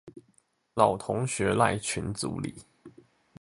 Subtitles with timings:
[0.73, 2.55] 老同學們賴群組裡